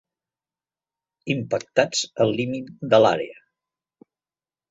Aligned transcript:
Impactats 1.33 2.01
al 2.25 2.33
límit 2.39 2.73
de 2.95 3.01
l'àrea. 3.05 3.39